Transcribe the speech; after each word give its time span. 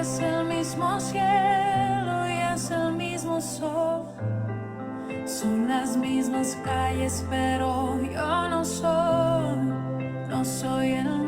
Es 0.00 0.18
el 0.18 0.44
mismo 0.44 1.00
cielo 1.00 2.28
y 2.28 2.54
es 2.54 2.70
el 2.70 2.92
mismo 2.92 3.40
sol, 3.40 4.02
son 5.24 5.68
las 5.68 5.96
mismas 5.96 6.54
calles, 6.62 7.24
pero 7.30 7.98
yo 8.02 8.48
no 8.48 8.62
soy, 8.62 9.56
no 10.28 10.44
soy 10.44 10.92
el 10.92 11.25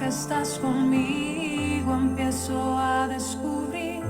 porque 0.00 0.14
estás 0.14 0.58
conmigo, 0.58 1.94
empiezo 1.94 2.78
a 2.78 3.06
descubrir 3.06 4.02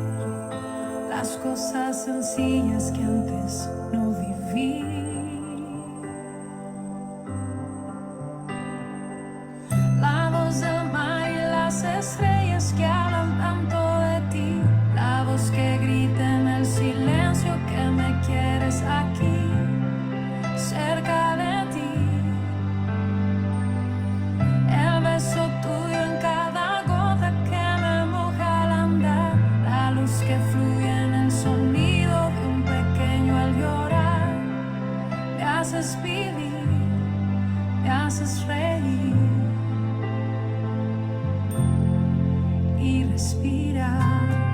las 1.09 1.37
cosas 1.39 2.05
sencillas 2.05 2.93
que 2.93 3.03
antes 3.03 3.69
no 3.93 4.13
viví. 4.13 4.85
La 10.01 10.31
voz 10.31 10.61
del 10.61 10.93
mar 10.93 11.29
y 11.29 11.35
las 11.35 11.83
estrellas 11.83 12.73
que 12.77 12.85
hablan 12.85 13.39
tanto 13.39 13.80
respirar. 43.11 44.50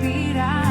Respirar. 0.00 0.67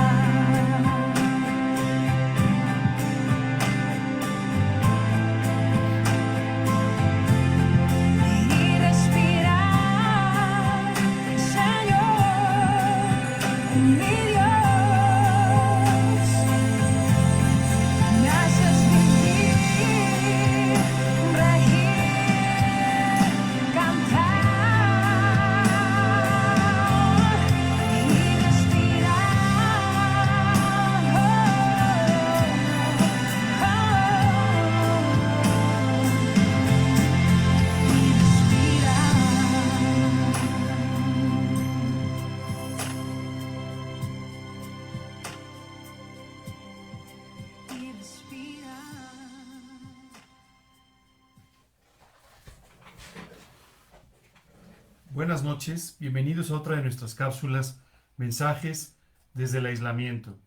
Buenas 55.17 55.41
noches, 55.41 55.97
bienvenidos 55.99 56.51
a 56.51 56.57
otra 56.57 56.75
de 56.75 56.83
nuestras 56.83 57.15
cápsulas 57.15 57.81
Mensajes 58.17 58.99
desde 59.33 59.57
el 59.57 59.65
aislamiento. 59.65 60.37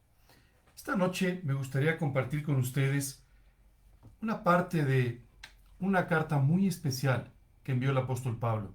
Esta 0.76 0.94
noche 0.94 1.40
me 1.42 1.54
gustaría 1.54 1.98
compartir 1.98 2.44
con 2.44 2.54
ustedes 2.54 3.20
una 4.22 4.44
parte 4.44 4.84
de 4.84 5.24
una 5.80 6.06
carta 6.06 6.38
muy 6.38 6.68
especial 6.68 7.32
que 7.64 7.72
envió 7.72 7.90
el 7.90 7.98
apóstol 7.98 8.38
Pablo. 8.38 8.72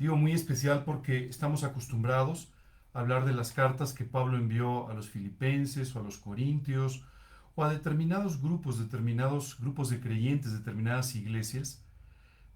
Digo 0.00 0.16
muy 0.16 0.32
especial 0.32 0.82
porque 0.82 1.28
estamos 1.28 1.62
acostumbrados 1.62 2.50
a 2.92 2.98
hablar 2.98 3.24
de 3.24 3.34
las 3.34 3.52
cartas 3.52 3.92
que 3.92 4.04
Pablo 4.04 4.36
envió 4.36 4.90
a 4.90 4.94
los 4.94 5.08
filipenses 5.08 5.94
o 5.94 6.00
a 6.00 6.02
los 6.02 6.18
corintios 6.18 7.04
o 7.54 7.62
a 7.62 7.70
determinados 7.70 8.42
grupos, 8.42 8.80
determinados 8.80 9.60
grupos 9.60 9.90
de 9.90 10.00
creyentes, 10.00 10.52
determinadas 10.52 11.14
iglesias. 11.14 11.83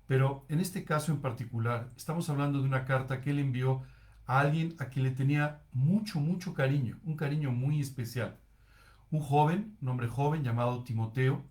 Pero 0.09 0.47
en 0.49 0.59
este 0.59 0.85
caso 0.85 1.13
en 1.13 1.21
particular, 1.21 1.91
estamos 1.95 2.31
hablando 2.31 2.61
de 2.61 2.65
una 2.65 2.87
carta 2.87 3.21
que 3.21 3.31
él 3.31 3.39
envió 3.39 3.83
a 4.27 4.41
alguien 4.41 4.75
a 4.79 4.87
quien 4.87 5.05
le 5.05 5.11
tenía 5.11 5.61
mucho, 5.73 6.19
mucho 6.19 6.55
cariño, 6.55 6.99
un 7.05 7.15
cariño 7.15 7.53
muy 7.53 7.79
especial. 7.79 8.39
Un 9.11 9.21
joven, 9.21 9.77
un 9.83 9.89
hombre 9.91 10.09
joven 10.09 10.43
llamado 10.43 10.83
Timoteo, 10.83 11.45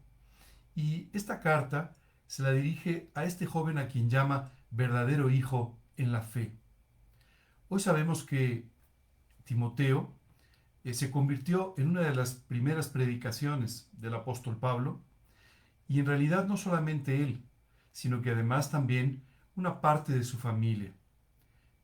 y 0.75 1.07
esta 1.13 1.39
carta 1.39 1.95
se 2.25 2.41
la 2.41 2.51
dirige 2.51 3.11
a 3.13 3.25
este 3.25 3.45
joven 3.45 3.77
a 3.77 3.87
quien 3.87 4.09
llama 4.09 4.51
verdadero 4.71 5.29
hijo 5.29 5.77
en 5.95 6.11
la 6.11 6.21
fe. 6.21 6.51
Hoy 7.69 7.79
sabemos 7.79 8.23
que 8.23 8.67
Timoteo 9.43 10.15
eh, 10.83 10.95
se 10.95 11.11
convirtió 11.11 11.75
en 11.77 11.89
una 11.89 12.01
de 12.01 12.15
las 12.15 12.33
primeras 12.33 12.87
predicaciones 12.87 13.87
del 13.91 14.15
apóstol 14.15 14.57
Pablo, 14.57 14.99
y 15.87 15.99
en 15.99 16.07
realidad 16.07 16.47
no 16.47 16.57
solamente 16.57 17.21
él, 17.21 17.46
sino 17.97 18.21
que 18.21 18.29
además 18.29 18.69
también 18.69 19.23
una 19.55 19.81
parte 19.81 20.13
de 20.13 20.23
su 20.23 20.37
familia. 20.37 20.93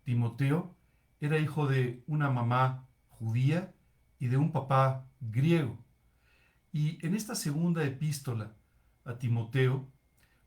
Timoteo 0.04 0.76
era 1.20 1.40
hijo 1.40 1.66
de 1.66 2.04
una 2.06 2.30
mamá 2.30 2.88
judía 3.10 3.74
y 4.20 4.28
de 4.28 4.38
un 4.38 4.52
papá 4.52 5.08
griego. 5.20 5.76
Y 6.72 7.04
en 7.04 7.16
esta 7.16 7.34
segunda 7.34 7.84
epístola 7.84 8.54
a 9.06 9.18
Timoteo, 9.18 9.92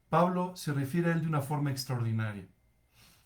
Pablo 0.08 0.54
se 0.54 0.72
refiere 0.72 1.10
a 1.10 1.14
él 1.14 1.22
de 1.22 1.26
una 1.26 1.40
forma 1.40 1.72
extraordinaria. 1.72 2.46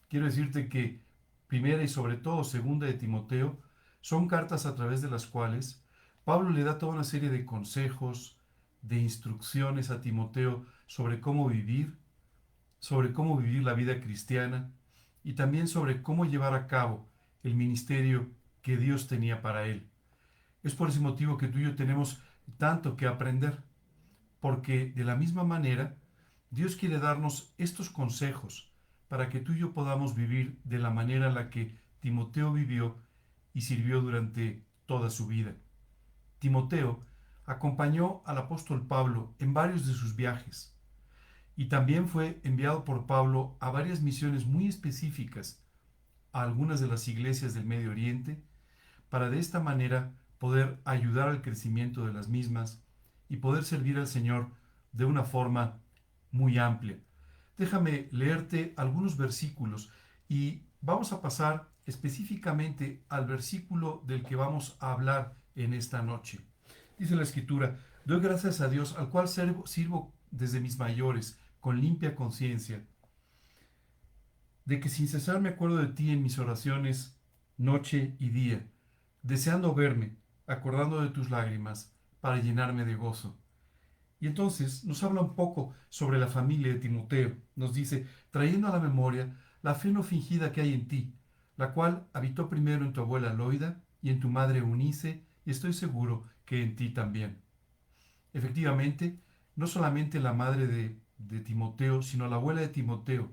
Quiero 0.08 0.24
decirte 0.24 0.70
que 0.70 1.02
primera 1.46 1.82
y 1.82 1.88
sobre 1.88 2.16
todo 2.16 2.42
segunda 2.42 2.86
de 2.86 2.94
Timoteo 2.94 3.60
Son 4.00 4.28
cartas 4.28 4.64
a 4.64 4.74
través 4.74 5.02
de 5.02 5.10
las 5.10 5.26
cuales 5.26 5.84
Pablo 6.24 6.48
le 6.48 6.64
da 6.64 6.78
toda 6.78 6.94
una 6.94 7.04
serie 7.04 7.28
de 7.28 7.44
consejos, 7.44 8.38
de 8.80 8.98
instrucciones 8.98 9.90
a 9.90 10.00
Timoteo 10.00 10.64
sobre 10.86 11.20
cómo 11.20 11.46
vivir, 11.46 12.00
sobre 12.80 13.12
cómo 13.12 13.36
vivir 13.36 13.62
la 13.62 13.74
vida 13.74 14.00
cristiana 14.00 14.72
y 15.22 15.34
también 15.34 15.68
sobre 15.68 16.02
cómo 16.02 16.24
llevar 16.24 16.54
a 16.54 16.66
cabo 16.66 17.08
el 17.42 17.54
ministerio 17.54 18.28
que 18.62 18.76
Dios 18.76 19.06
tenía 19.06 19.42
para 19.42 19.66
él. 19.66 19.88
Es 20.62 20.74
por 20.74 20.88
ese 20.88 21.00
motivo 21.00 21.36
que 21.36 21.46
tú 21.46 21.58
y 21.58 21.64
yo 21.64 21.76
tenemos 21.76 22.20
tanto 22.58 22.96
que 22.96 23.06
aprender, 23.06 23.62
porque 24.40 24.86
de 24.86 25.04
la 25.04 25.14
misma 25.14 25.44
manera 25.44 25.96
Dios 26.50 26.74
quiere 26.74 26.98
darnos 26.98 27.54
estos 27.58 27.90
consejos 27.90 28.72
para 29.08 29.28
que 29.28 29.40
tú 29.40 29.52
y 29.52 29.58
yo 29.58 29.72
podamos 29.72 30.14
vivir 30.14 30.58
de 30.64 30.78
la 30.78 30.90
manera 30.90 31.28
en 31.28 31.34
la 31.34 31.50
que 31.50 31.78
Timoteo 32.00 32.52
vivió 32.52 32.96
y 33.52 33.62
sirvió 33.62 34.00
durante 34.00 34.64
toda 34.86 35.10
su 35.10 35.26
vida. 35.26 35.54
Timoteo 36.38 37.04
acompañó 37.44 38.22
al 38.24 38.38
apóstol 38.38 38.86
Pablo 38.86 39.34
en 39.38 39.52
varios 39.52 39.86
de 39.86 39.92
sus 39.92 40.16
viajes 40.16 40.74
y 41.60 41.66
también 41.66 42.08
fue 42.08 42.40
enviado 42.42 42.86
por 42.86 43.04
Pablo 43.04 43.58
a 43.60 43.70
varias 43.70 44.00
misiones 44.00 44.46
muy 44.46 44.66
específicas 44.66 45.62
a 46.32 46.40
algunas 46.40 46.80
de 46.80 46.88
las 46.88 47.06
iglesias 47.06 47.52
del 47.52 47.66
Medio 47.66 47.90
Oriente 47.90 48.42
para 49.10 49.28
de 49.28 49.38
esta 49.38 49.60
manera 49.60 50.14
poder 50.38 50.80
ayudar 50.86 51.28
al 51.28 51.42
crecimiento 51.42 52.06
de 52.06 52.14
las 52.14 52.30
mismas 52.30 52.82
y 53.28 53.36
poder 53.36 53.64
servir 53.64 53.98
al 53.98 54.06
Señor 54.06 54.48
de 54.92 55.04
una 55.04 55.22
forma 55.22 55.82
muy 56.30 56.56
amplia. 56.56 56.98
Déjame 57.58 58.08
leerte 58.10 58.72
algunos 58.78 59.18
versículos 59.18 59.90
y 60.30 60.62
vamos 60.80 61.12
a 61.12 61.20
pasar 61.20 61.68
específicamente 61.84 63.04
al 63.10 63.26
versículo 63.26 64.02
del 64.06 64.22
que 64.22 64.34
vamos 64.34 64.78
a 64.80 64.92
hablar 64.92 65.36
en 65.56 65.74
esta 65.74 66.00
noche. 66.00 66.40
Dice 66.98 67.16
la 67.16 67.24
escritura, 67.24 67.78
doy 68.06 68.20
gracias 68.20 68.62
a 68.62 68.70
Dios 68.70 68.96
al 68.96 69.10
cual 69.10 69.28
sirvo, 69.28 70.14
desde 70.30 70.60
mis 70.60 70.78
mayores 70.78 71.39
con 71.60 71.80
limpia 71.80 72.14
conciencia, 72.14 72.84
de 74.64 74.80
que 74.80 74.88
sin 74.88 75.08
cesar 75.08 75.40
me 75.40 75.50
acuerdo 75.50 75.76
de 75.76 75.88
ti 75.88 76.10
en 76.10 76.22
mis 76.22 76.38
oraciones 76.38 77.18
noche 77.56 78.16
y 78.18 78.30
día, 78.30 78.66
deseando 79.22 79.74
verme, 79.74 80.16
acordando 80.46 81.02
de 81.02 81.10
tus 81.10 81.30
lágrimas, 81.30 81.94
para 82.20 82.40
llenarme 82.40 82.84
de 82.84 82.94
gozo. 82.94 83.36
Y 84.20 84.26
entonces 84.26 84.84
nos 84.84 85.02
habla 85.02 85.22
un 85.22 85.34
poco 85.34 85.74
sobre 85.88 86.18
la 86.18 86.28
familia 86.28 86.72
de 86.72 86.78
Timoteo. 86.78 87.36
Nos 87.56 87.74
dice, 87.74 88.06
trayendo 88.30 88.68
a 88.68 88.72
la 88.72 88.80
memoria 88.80 89.36
la 89.62 89.74
fe 89.74 89.90
no 89.90 90.02
fingida 90.02 90.52
que 90.52 90.60
hay 90.60 90.74
en 90.74 90.88
ti, 90.88 91.14
la 91.56 91.72
cual 91.72 92.06
habitó 92.12 92.48
primero 92.48 92.84
en 92.84 92.92
tu 92.92 93.00
abuela 93.00 93.32
Loida 93.32 93.82
y 94.02 94.10
en 94.10 94.20
tu 94.20 94.28
madre 94.28 94.60
Eunice, 94.60 95.24
y 95.44 95.50
estoy 95.50 95.72
seguro 95.72 96.24
que 96.44 96.62
en 96.62 96.76
ti 96.76 96.90
también. 96.90 97.42
Efectivamente, 98.32 99.18
no 99.56 99.66
solamente 99.66 100.20
la 100.20 100.32
madre 100.32 100.66
de, 100.66 100.99
de 101.28 101.40
Timoteo, 101.40 102.02
sino 102.02 102.28
la 102.28 102.36
abuela 102.36 102.60
de 102.60 102.68
Timoteo, 102.68 103.32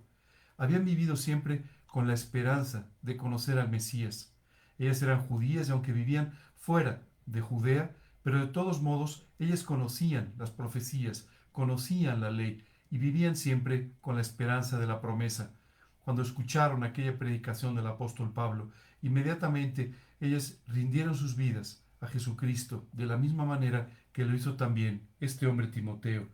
habían 0.57 0.85
vivido 0.85 1.15
siempre 1.15 1.63
con 1.85 2.07
la 2.07 2.13
esperanza 2.13 2.89
de 3.01 3.17
conocer 3.17 3.59
al 3.59 3.69
Mesías. 3.69 4.33
Ellas 4.77 5.01
eran 5.01 5.21
judías 5.21 5.67
y 5.67 5.71
aunque 5.71 5.93
vivían 5.93 6.33
fuera 6.55 7.03
de 7.25 7.41
Judea, 7.41 7.95
pero 8.23 8.39
de 8.39 8.47
todos 8.47 8.81
modos 8.81 9.27
ellas 9.39 9.63
conocían 9.63 10.33
las 10.37 10.51
profecías, 10.51 11.27
conocían 11.51 12.21
la 12.21 12.31
ley 12.31 12.65
y 12.89 12.97
vivían 12.97 13.35
siempre 13.35 13.91
con 14.01 14.15
la 14.15 14.21
esperanza 14.21 14.79
de 14.79 14.87
la 14.87 15.01
promesa. 15.01 15.53
Cuando 15.99 16.21
escucharon 16.21 16.83
aquella 16.83 17.17
predicación 17.17 17.75
del 17.75 17.87
apóstol 17.87 18.31
Pablo, 18.33 18.71
inmediatamente 19.01 19.93
ellas 20.19 20.61
rindieron 20.67 21.15
sus 21.15 21.35
vidas 21.35 21.83
a 21.99 22.07
Jesucristo 22.07 22.87
de 22.91 23.05
la 23.05 23.17
misma 23.17 23.45
manera 23.45 23.89
que 24.11 24.25
lo 24.25 24.35
hizo 24.35 24.55
también 24.55 25.07
este 25.19 25.47
hombre 25.47 25.67
Timoteo. 25.67 26.27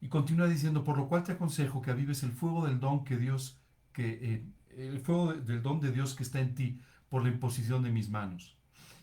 Y 0.00 0.08
continúa 0.08 0.46
diciendo, 0.46 0.84
por 0.84 0.98
lo 0.98 1.08
cual 1.08 1.22
te 1.24 1.32
aconsejo 1.32 1.82
que 1.82 1.90
avives 1.90 2.22
el 2.22 2.32
fuego 2.32 2.66
del 2.66 2.80
don 2.80 3.04
que 3.04 3.16
Dios, 3.16 3.58
que 3.92 4.18
eh, 4.22 4.44
el 4.76 5.00
fuego 5.00 5.32
del 5.32 5.62
don 5.62 5.80
de 5.80 5.92
Dios 5.92 6.14
que 6.14 6.22
está 6.22 6.40
en 6.40 6.54
ti 6.54 6.80
por 7.08 7.22
la 7.22 7.28
imposición 7.28 7.82
de 7.82 7.90
mis 7.90 8.10
manos. 8.10 8.56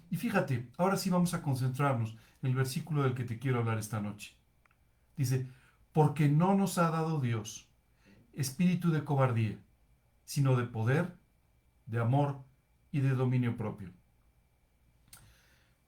Y 0.10 0.18
fíjate, 0.18 0.70
ahora 0.78 0.98
sí 0.98 1.10
vamos 1.10 1.34
a 1.34 1.42
concentrarnos 1.42 2.16
en 2.42 2.50
el 2.50 2.56
versículo 2.56 3.04
del 3.04 3.16
que 3.16 3.24
te 3.24 3.40
quiero 3.40 3.60
hablar 3.60 3.80
esta 3.80 4.00
noche. 4.00 4.36
Dice, 5.18 5.48
porque 5.92 6.30
no 6.30 6.56
nos 6.56 6.78
ha 6.78 6.92
dado 6.92 7.20
Dios 7.20 7.68
espíritu 8.34 8.92
de 8.92 9.04
cobardía, 9.04 9.58
sino 10.26 10.56
de 10.56 10.66
poder, 10.66 11.16
de 11.86 12.00
amor 12.00 12.44
y 12.92 13.00
de 13.00 13.12
dominio 13.12 13.56
propio. 13.56 13.92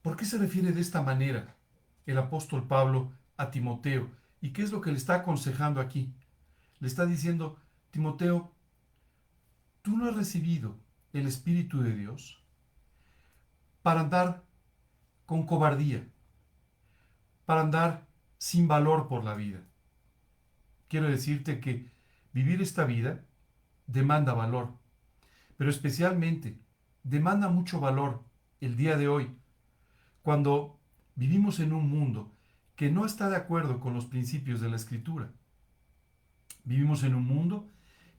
¿Por 0.02 0.16
qué 0.16 0.26
se 0.26 0.38
refiere 0.38 0.72
de 0.72 0.82
esta 0.82 1.02
manera 1.02 1.56
el 2.06 2.18
apóstol 2.18 2.68
Pablo 2.68 3.12
a 3.38 3.50
Timoteo? 3.50 4.10
¿Y 4.46 4.54
qué 4.54 4.62
es 4.62 4.72
lo 4.72 4.80
que 4.80 4.92
le 4.92 4.98
está 4.98 5.16
aconsejando 5.16 5.82
aquí? 5.82 6.14
Le 6.80 6.88
está 6.88 7.08
diciendo, 7.08 7.58
Timoteo, 7.90 8.54
tú 9.82 9.98
no 9.98 10.08
has 10.08 10.16
recibido 10.16 10.78
el 11.14 11.26
Espíritu 11.26 11.82
de 11.82 11.96
Dios 11.96 12.44
para 13.82 14.02
andar 14.02 14.44
con 15.26 15.48
cobardía, 15.48 16.08
para 17.48 17.62
andar 17.62 18.06
sin 18.38 18.68
valor 18.68 19.08
por 19.08 19.24
la 19.24 19.34
vida. 19.34 19.64
Quiero 20.90 21.10
decirte 21.10 21.60
que 21.60 21.90
vivir 22.32 22.62
esta 22.62 22.86
vida 22.86 23.26
demanda 23.88 24.36
valor, 24.36 24.78
pero 25.58 25.72
especialmente 25.72 26.62
demanda 27.02 27.50
mucho 27.50 27.80
valor 27.80 28.24
el 28.62 28.78
día 28.78 28.96
de 28.96 29.08
hoy, 29.08 29.36
cuando 30.22 30.80
vivimos 31.16 31.60
en 31.60 31.74
un 31.74 31.90
mundo 31.90 32.35
que 32.76 32.92
no 32.92 33.06
está 33.06 33.30
de 33.30 33.38
acuerdo 33.38 33.80
con 33.80 33.94
los 33.94 34.06
principios 34.06 34.62
de 34.62 34.70
la 34.70 34.76
escritura. 34.76 35.32
Vivimos 36.64 37.04
en 37.04 37.16
un 37.16 37.26
mundo 37.26 37.72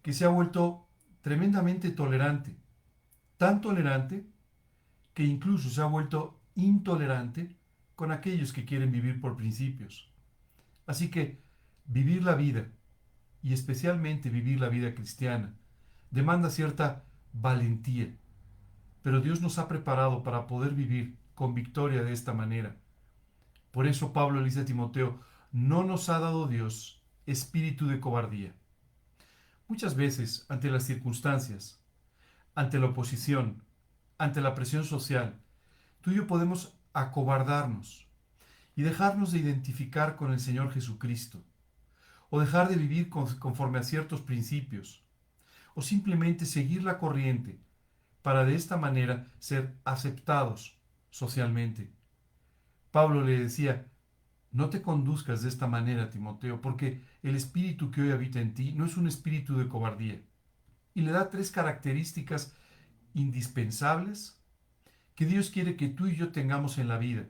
que 0.03 0.13
se 0.13 0.25
ha 0.25 0.29
vuelto 0.29 0.87
tremendamente 1.21 1.91
tolerante, 1.91 2.57
tan 3.37 3.61
tolerante 3.61 4.27
que 5.15 5.25
incluso 5.25 5.69
se 5.69 5.81
ha 5.81 5.87
vuelto 5.87 6.41
intolerante 6.55 7.57
con 7.97 8.13
aquellos 8.13 8.53
que 8.53 8.65
quieren 8.65 8.93
vivir 8.93 9.21
por 9.21 9.37
principios. 9.37 10.11
Así 10.87 11.11
que 11.11 11.43
vivir 11.87 12.23
la 12.23 12.35
vida, 12.35 12.69
y 13.43 13.53
especialmente 13.53 14.31
vivir 14.31 14.61
la 14.61 14.69
vida 14.69 14.95
cristiana, 14.95 15.55
demanda 16.11 16.51
cierta 16.51 17.05
valentía, 17.33 18.15
pero 19.03 19.21
Dios 19.21 19.41
nos 19.41 19.59
ha 19.59 19.69
preparado 19.69 20.23
para 20.23 20.47
poder 20.47 20.73
vivir 20.73 21.17
con 21.35 21.55
victoria 21.55 22.03
de 22.03 22.13
esta 22.13 22.33
manera. 22.33 22.77
Por 23.77 23.87
eso 23.87 24.15
Pablo 24.15 24.39
le 24.39 24.47
dice 24.47 24.61
a 24.61 24.65
Timoteo, 24.65 25.21
no 25.53 25.85
nos 25.85 26.09
ha 26.09 26.19
dado 26.19 26.47
Dios 26.47 27.03
espíritu 27.27 27.87
de 27.87 28.01
cobardía. 28.01 28.55
Muchas 29.69 29.97
veces, 29.97 30.47
ante 30.49 30.71
las 30.71 30.85
circunstancias, 30.85 31.79
ante 32.55 32.79
la 32.79 32.87
oposición, 32.87 33.63
ante 34.17 34.41
la 34.41 34.55
presión 34.55 34.87
social, 34.87 35.39
tú 36.01 36.11
y 36.11 36.15
yo 36.15 36.27
podemos 36.27 36.73
acobardarnos 36.95 38.09
y 38.77 38.81
dejarnos 38.81 39.33
de 39.33 39.41
identificar 39.41 40.17
con 40.17 40.33
el 40.33 40.41
Señor 40.41 40.73
Jesucristo, 40.73 41.45
o 42.31 42.41
dejar 42.41 42.71
de 42.71 42.77
vivir 42.77 43.11
conforme 43.11 43.79
a 43.79 43.83
ciertos 43.83 44.23
principios, 44.23 45.05
o 45.75 45.83
simplemente 45.83 46.47
seguir 46.47 46.83
la 46.83 46.97
corriente 46.97 47.61
para 48.23 48.47
de 48.47 48.55
esta 48.55 48.79
manera 48.79 49.31
ser 49.39 49.77
aceptados 49.85 50.81
socialmente. 51.11 51.96
Pablo 52.97 53.23
le 53.23 53.39
decía, 53.39 53.87
no 54.53 54.71
te 54.71 54.81
conduzcas 54.81 55.43
de 55.43 55.51
esta 55.51 55.67
manera, 55.67 56.09
Timoteo, 56.09 56.63
porque 56.63 57.03
el 57.23 57.37
espíritu 57.37 57.91
que 57.91 58.01
hoy 58.01 58.11
habita 58.11 58.41
en 58.41 58.55
ti 58.55 58.73
no 58.73 58.87
es 58.87 58.97
un 58.97 59.07
espíritu 59.07 59.59
de 59.59 59.69
cobardía. 59.69 60.23
Y 60.95 61.03
le 61.03 61.13
da 61.13 61.29
tres 61.29 61.51
características 61.51 62.57
indispensables 63.13 64.41
que 65.15 65.27
Dios 65.27 65.51
quiere 65.51 65.77
que 65.77 65.89
tú 65.89 66.07
y 66.07 66.17
yo 66.17 66.33
tengamos 66.33 66.79
en 66.79 66.89
la 66.89 66.97
vida 66.97 67.29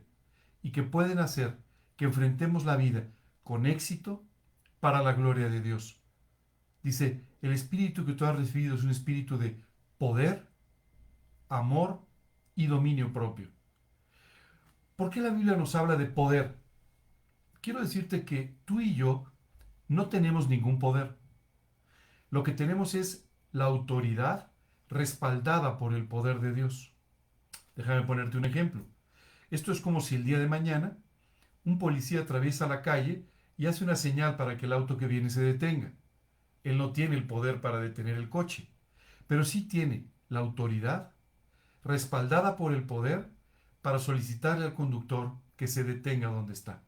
y 0.63 0.71
que 0.71 0.85
pueden 0.85 1.19
hacer 1.19 1.59
que 1.97 2.05
enfrentemos 2.05 2.65
la 2.65 2.77
vida 2.77 3.09
con 3.43 3.67
éxito 3.67 4.25
para 4.79 5.03
la 5.03 5.15
gloria 5.15 5.49
de 5.49 5.61
Dios. 5.61 6.01
Dice, 6.85 7.25
el 7.43 7.51
espíritu 7.51 8.07
que 8.07 8.13
tú 8.13 8.25
has 8.25 8.37
recibido 8.37 8.77
es 8.77 8.85
un 8.85 8.91
espíritu 8.91 9.37
de 9.37 9.61
poder, 9.99 10.47
amor 11.49 12.07
y 12.55 12.67
dominio 12.67 13.13
propio. 13.13 13.56
¿Por 14.97 15.11
qué 15.11 15.21
la 15.21 15.29
Biblia 15.29 15.57
nos 15.57 15.75
habla 15.75 15.97
de 15.97 16.07
poder? 16.07 16.59
Quiero 17.61 17.81
decirte 17.81 18.25
que 18.25 18.57
tú 18.65 18.81
y 18.81 18.95
yo 18.95 19.31
no 19.89 20.09
tenemos 20.09 20.49
ningún 20.49 20.79
poder. 20.79 21.19
Lo 22.31 22.43
que 22.43 22.53
tenemos 22.53 22.95
es 22.95 23.29
la 23.53 23.67
autoridad 23.67 24.53
respaldada 24.89 25.77
por 25.77 25.93
el 25.93 26.09
poder 26.09 26.41
de 26.41 26.55
Dios. 26.55 26.95
Déjame 27.75 28.07
ponerte 28.07 28.39
un 28.39 28.47
ejemplo. 28.47 28.87
Esto 29.51 29.71
es 29.71 29.83
como 29.83 30.01
si 30.01 30.15
el 30.15 30.25
día 30.25 30.39
de 30.39 30.49
mañana 30.49 30.97
un 31.65 31.79
policía 31.79 32.21
atraviesa 32.21 32.67
la 32.67 32.81
calle 32.81 33.27
y 33.59 33.67
hace 33.67 33.85
una 33.85 33.97
señal 33.97 34.37
para 34.37 34.57
que 34.57 34.65
el 34.65 34.73
auto 34.73 34.97
que 34.97 35.07
viene 35.07 35.29
se 35.29 35.43
detenga. 35.43 35.93
Él 36.65 36.79
no 36.79 36.93
tiene 36.93 37.17
el 37.17 37.27
poder 37.27 37.61
para 37.61 37.81
detener 37.81 38.17
el 38.17 38.31
coche, 38.31 38.71
pero 39.27 39.45
sí 39.45 39.69
tiene 39.69 40.09
la 40.31 40.41
autoridad 40.41 41.13
respaldada 41.85 42.57
por 42.57 42.73
el 42.73 42.85
poder, 42.85 43.36
para 43.87 44.01
solicitarle 44.01 44.65
al 44.65 44.75
conductor 44.75 45.37
que 45.55 45.69
se 45.69 45.85
detenga 45.85 46.27
donde 46.27 46.55
está. 46.55 46.83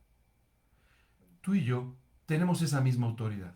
Tú 1.40 1.54
y 1.54 1.62
yo 1.62 1.94
tenemos 2.26 2.60
esa 2.60 2.80
misma 2.80 3.06
autoridad. 3.06 3.54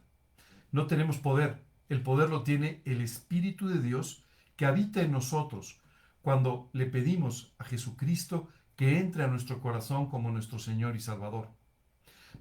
No 0.70 0.86
tenemos 0.86 1.18
poder, 1.18 1.60
el 1.88 2.04
poder 2.04 2.30
lo 2.30 2.44
tiene 2.44 2.82
el 2.84 3.00
Espíritu 3.00 3.66
de 3.66 3.82
Dios 3.82 4.22
que 4.54 4.64
habita 4.64 5.02
en 5.02 5.10
nosotros 5.10 5.80
cuando 6.20 6.70
le 6.72 6.86
pedimos 6.86 7.52
a 7.58 7.64
Jesucristo 7.64 8.48
que 8.76 9.00
entre 9.00 9.24
a 9.24 9.26
nuestro 9.26 9.60
corazón 9.60 10.08
como 10.08 10.30
nuestro 10.30 10.60
Señor 10.60 10.94
y 10.94 11.00
Salvador. 11.00 11.48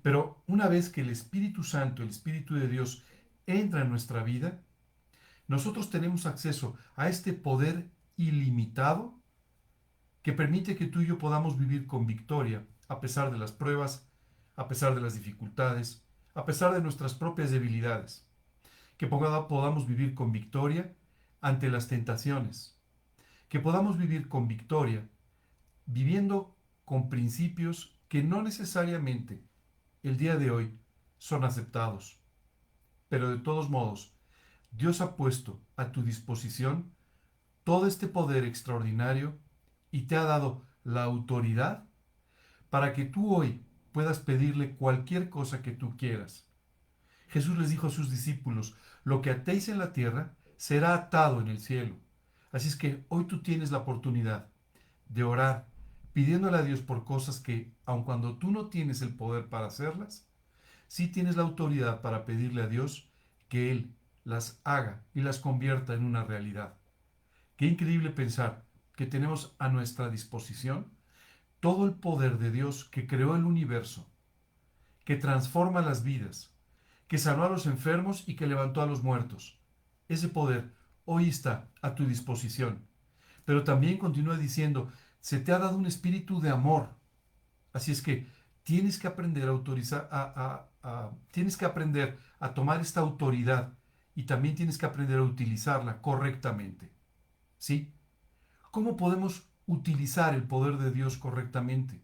Pero 0.03 0.43
una 0.45 0.67
vez 0.67 0.89
que 0.89 1.01
el 1.01 1.09
Espíritu 1.09 1.63
Santo, 1.63 2.03
el 2.03 2.09
Espíritu 2.09 2.53
de 2.53 2.67
Dios, 2.67 3.03
entra 3.47 3.81
en 3.81 3.89
nuestra 3.89 4.21
vida, 4.21 4.61
nosotros 5.47 5.89
tenemos 5.89 6.27
acceso 6.27 6.75
a 6.95 7.09
este 7.09 7.33
poder 7.33 7.89
ilimitado 8.17 9.19
que 10.21 10.33
permite 10.33 10.75
que 10.75 10.87
tú 10.87 11.01
y 11.01 11.07
yo 11.07 11.17
podamos 11.17 11.57
vivir 11.57 11.87
con 11.87 12.05
victoria 12.05 12.65
a 12.87 12.99
pesar 12.99 13.31
de 13.31 13.37
las 13.37 13.51
pruebas, 13.51 14.07
a 14.55 14.67
pesar 14.67 14.95
de 14.95 15.01
las 15.01 15.15
dificultades, 15.15 16.05
a 16.33 16.45
pesar 16.45 16.73
de 16.73 16.81
nuestras 16.81 17.13
propias 17.13 17.51
debilidades, 17.51 18.27
que 18.97 19.07
podamos 19.07 19.87
vivir 19.87 20.13
con 20.13 20.31
victoria 20.31 20.95
ante 21.41 21.69
las 21.69 21.87
tentaciones, 21.87 22.79
que 23.49 23.59
podamos 23.59 23.97
vivir 23.97 24.29
con 24.29 24.47
victoria 24.47 25.09
viviendo 25.85 26.55
con 26.85 27.09
principios 27.09 27.97
que 28.07 28.23
no 28.23 28.41
necesariamente 28.41 29.43
el 30.03 30.17
día 30.17 30.35
de 30.35 30.51
hoy 30.51 30.79
son 31.17 31.43
aceptados. 31.43 32.19
Pero 33.09 33.29
de 33.29 33.37
todos 33.37 33.69
modos, 33.69 34.15
Dios 34.71 35.01
ha 35.01 35.15
puesto 35.15 35.61
a 35.75 35.91
tu 35.91 36.03
disposición 36.03 36.93
todo 37.63 37.87
este 37.87 38.07
poder 38.07 38.45
extraordinario 38.45 39.37
y 39.91 40.03
te 40.03 40.15
ha 40.15 40.23
dado 40.23 40.65
la 40.83 41.03
autoridad 41.03 41.85
para 42.69 42.93
que 42.93 43.05
tú 43.05 43.35
hoy 43.35 43.63
puedas 43.91 44.19
pedirle 44.19 44.75
cualquier 44.75 45.29
cosa 45.29 45.61
que 45.61 45.71
tú 45.71 45.97
quieras. 45.97 46.47
Jesús 47.27 47.57
les 47.57 47.69
dijo 47.69 47.87
a 47.87 47.91
sus 47.91 48.09
discípulos, 48.09 48.75
lo 49.03 49.21
que 49.21 49.31
atéis 49.31 49.69
en 49.69 49.79
la 49.79 49.93
tierra 49.93 50.35
será 50.57 50.93
atado 50.93 51.41
en 51.41 51.47
el 51.47 51.59
cielo. 51.59 51.95
Así 52.51 52.67
es 52.67 52.75
que 52.75 53.05
hoy 53.09 53.25
tú 53.25 53.41
tienes 53.41 53.71
la 53.71 53.79
oportunidad 53.79 54.49
de 55.09 55.23
orar 55.23 55.67
pidiéndole 56.13 56.57
a 56.57 56.63
Dios 56.63 56.81
por 56.81 57.05
cosas 57.05 57.39
que, 57.39 57.73
aun 57.85 58.03
cuando 58.03 58.37
tú 58.37 58.51
no 58.51 58.67
tienes 58.67 59.01
el 59.01 59.15
poder 59.15 59.47
para 59.47 59.67
hacerlas, 59.67 60.27
sí 60.87 61.07
tienes 61.07 61.35
la 61.37 61.43
autoridad 61.43 62.01
para 62.01 62.25
pedirle 62.25 62.63
a 62.63 62.67
Dios 62.67 63.09
que 63.47 63.71
Él 63.71 63.95
las 64.23 64.61
haga 64.63 65.03
y 65.13 65.21
las 65.21 65.39
convierta 65.39 65.93
en 65.93 66.03
una 66.03 66.23
realidad. 66.23 66.75
Qué 67.55 67.65
increíble 67.65 68.09
pensar 68.09 68.65
que 69.01 69.07
tenemos 69.07 69.55
a 69.57 69.67
nuestra 69.67 70.11
disposición 70.11 70.91
todo 71.59 71.85
el 71.85 71.93
poder 71.95 72.37
de 72.37 72.51
Dios 72.51 72.85
que 72.85 73.07
creó 73.07 73.35
el 73.35 73.45
universo, 73.45 74.07
que 75.05 75.15
transforma 75.15 75.81
las 75.81 76.03
vidas, 76.03 76.53
que 77.07 77.17
sanó 77.17 77.45
a 77.45 77.49
los 77.49 77.65
enfermos 77.65 78.23
y 78.27 78.35
que 78.35 78.45
levantó 78.45 78.79
a 78.79 78.85
los 78.85 79.01
muertos. 79.01 79.59
Ese 80.07 80.27
poder 80.27 80.75
hoy 81.05 81.29
está 81.29 81.67
a 81.81 81.95
tu 81.95 82.05
disposición. 82.05 82.85
Pero 83.43 83.63
también 83.63 83.97
continúa 83.97 84.37
diciendo 84.37 84.91
se 85.19 85.39
te 85.39 85.51
ha 85.51 85.57
dado 85.57 85.79
un 85.79 85.87
espíritu 85.87 86.39
de 86.39 86.51
amor. 86.51 86.89
Así 87.73 87.91
es 87.91 88.03
que 88.03 88.27
tienes 88.61 88.99
que 88.99 89.07
aprender 89.07 89.47
a 89.47 89.51
autorizar, 89.51 90.09
a, 90.11 90.67
tienes 91.31 91.57
que 91.57 91.65
aprender 91.65 92.19
a 92.39 92.53
tomar 92.53 92.81
esta 92.81 92.99
autoridad 92.99 93.73
y 94.13 94.27
también 94.27 94.53
tienes 94.53 94.77
que 94.77 94.85
aprender 94.85 95.17
a 95.17 95.23
utilizarla 95.23 96.03
correctamente. 96.03 96.93
¿Sí? 97.57 97.91
¿Cómo 98.71 98.95
podemos 98.95 99.43
utilizar 99.65 100.33
el 100.33 100.43
poder 100.43 100.77
de 100.77 100.91
Dios 100.91 101.17
correctamente? 101.17 102.01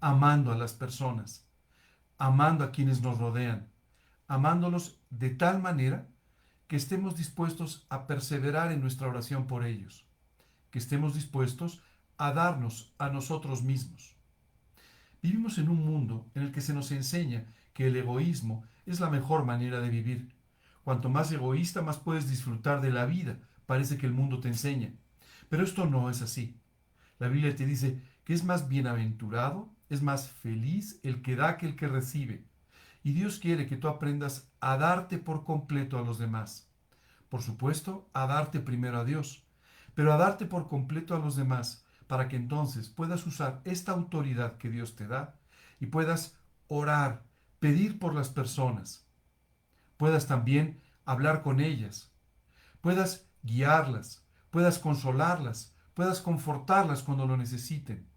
Amando 0.00 0.50
a 0.50 0.58
las 0.58 0.72
personas, 0.72 1.46
amando 2.18 2.64
a 2.64 2.72
quienes 2.72 3.00
nos 3.02 3.18
rodean, 3.18 3.68
amándolos 4.26 5.00
de 5.10 5.30
tal 5.30 5.62
manera 5.62 6.08
que 6.66 6.74
estemos 6.74 7.16
dispuestos 7.16 7.86
a 7.88 8.08
perseverar 8.08 8.72
en 8.72 8.80
nuestra 8.80 9.06
oración 9.06 9.46
por 9.46 9.64
ellos, 9.64 10.08
que 10.72 10.80
estemos 10.80 11.14
dispuestos 11.14 11.82
a 12.16 12.32
darnos 12.32 12.92
a 12.98 13.10
nosotros 13.10 13.62
mismos. 13.62 14.16
Vivimos 15.22 15.56
en 15.58 15.68
un 15.68 15.86
mundo 15.86 16.28
en 16.34 16.42
el 16.42 16.50
que 16.50 16.62
se 16.62 16.74
nos 16.74 16.90
enseña 16.90 17.46
que 17.72 17.86
el 17.86 17.96
egoísmo 17.96 18.64
es 18.86 18.98
la 18.98 19.08
mejor 19.08 19.44
manera 19.44 19.78
de 19.78 19.88
vivir. 19.88 20.34
Cuanto 20.82 21.10
más 21.10 21.30
egoísta, 21.30 21.80
más 21.80 21.98
puedes 21.98 22.28
disfrutar 22.28 22.80
de 22.80 22.90
la 22.90 23.06
vida, 23.06 23.38
parece 23.66 23.98
que 23.98 24.06
el 24.06 24.12
mundo 24.12 24.40
te 24.40 24.48
enseña. 24.48 24.92
Pero 25.48 25.64
esto 25.64 25.86
no 25.86 26.10
es 26.10 26.22
así. 26.22 26.56
La 27.18 27.28
Biblia 27.28 27.54
te 27.54 27.66
dice 27.66 28.02
que 28.24 28.34
es 28.34 28.44
más 28.44 28.68
bienaventurado, 28.68 29.68
es 29.88 30.02
más 30.02 30.28
feliz 30.28 31.00
el 31.02 31.22
que 31.22 31.36
da 31.36 31.56
que 31.56 31.66
el 31.66 31.76
que 31.76 31.88
recibe. 31.88 32.44
Y 33.02 33.12
Dios 33.12 33.38
quiere 33.38 33.66
que 33.66 33.76
tú 33.76 33.88
aprendas 33.88 34.50
a 34.60 34.76
darte 34.76 35.18
por 35.18 35.44
completo 35.44 35.98
a 35.98 36.02
los 36.02 36.18
demás. 36.18 36.68
Por 37.28 37.42
supuesto, 37.42 38.08
a 38.12 38.26
darte 38.26 38.60
primero 38.60 38.98
a 38.98 39.04
Dios, 39.04 39.44
pero 39.94 40.12
a 40.12 40.16
darte 40.16 40.46
por 40.46 40.68
completo 40.68 41.14
a 41.14 41.18
los 41.18 41.36
demás 41.36 41.84
para 42.06 42.28
que 42.28 42.36
entonces 42.36 42.88
puedas 42.88 43.26
usar 43.26 43.60
esta 43.64 43.92
autoridad 43.92 44.56
que 44.56 44.70
Dios 44.70 44.96
te 44.96 45.06
da 45.06 45.36
y 45.78 45.86
puedas 45.86 46.36
orar, 46.66 47.24
pedir 47.60 47.98
por 47.98 48.14
las 48.14 48.30
personas, 48.30 49.06
puedas 49.96 50.26
también 50.26 50.80
hablar 51.04 51.42
con 51.42 51.60
ellas, 51.60 52.10
puedas 52.80 53.26
guiarlas, 53.42 54.24
puedas 54.50 54.78
consolarlas, 54.78 55.74
puedas 55.94 56.20
confortarlas 56.20 57.02
cuando 57.02 57.26
lo 57.26 57.36
necesiten 57.36 58.08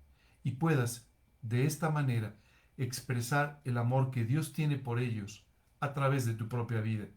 y 0.44 0.52
puedas 0.52 1.10
de 1.42 1.66
esta 1.66 1.90
manera 1.90 2.36
expresar 2.78 3.62
el 3.66 3.78
amor 3.78 4.12
que 4.12 4.26
Dios 4.26 4.54
tiene 4.54 4.78
por 4.78 5.00
ellos 5.00 5.46
a 5.80 5.94
través 5.94 6.26
de 6.26 6.34
tu 6.34 6.48
propia 6.48 6.82
vida. 6.82 7.08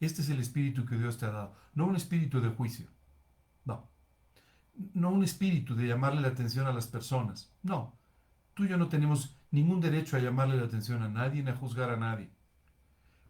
Este 0.00 0.22
es 0.22 0.28
el 0.28 0.40
espíritu 0.40 0.86
que 0.86 0.96
Dios 0.96 1.18
te 1.18 1.26
ha 1.26 1.30
dado, 1.30 1.56
no 1.74 1.86
un 1.86 1.96
espíritu 1.96 2.40
de 2.40 2.50
juicio. 2.50 2.86
No, 3.64 3.90
no 4.94 5.10
un 5.10 5.24
espíritu 5.24 5.74
de 5.74 5.88
llamarle 5.88 6.20
la 6.20 6.28
atención 6.28 6.66
a 6.66 6.72
las 6.72 6.86
personas. 6.86 7.52
No, 7.62 7.98
tú 8.54 8.64
y 8.64 8.68
yo 8.68 8.76
no 8.76 8.88
tenemos 8.88 9.36
ningún 9.50 9.80
derecho 9.80 10.16
a 10.16 10.20
llamarle 10.20 10.56
la 10.56 10.64
atención 10.64 11.02
a 11.02 11.08
nadie 11.08 11.42
ni 11.42 11.50
a 11.50 11.56
juzgar 11.56 11.90
a 11.90 11.96
nadie. 11.96 12.30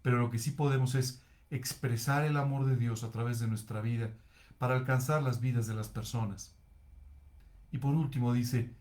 Pero 0.02 0.18
lo 0.18 0.30
que 0.30 0.38
sí 0.38 0.50
podemos 0.50 0.94
es 0.94 1.24
expresar 1.50 2.24
el 2.24 2.36
amor 2.36 2.66
de 2.66 2.76
Dios 2.76 3.04
a 3.04 3.10
través 3.10 3.40
de 3.40 3.46
nuestra 3.46 3.80
vida 3.80 4.10
para 4.58 4.74
alcanzar 4.74 5.22
las 5.22 5.40
vidas 5.40 5.66
de 5.66 5.74
las 5.74 5.88
personas. 5.88 6.54
Y 7.70 7.78
por 7.78 7.94
último 7.94 8.32
dice, 8.32 8.74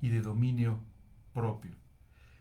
y 0.00 0.08
de 0.08 0.22
dominio 0.22 0.80
propio. 1.32 1.72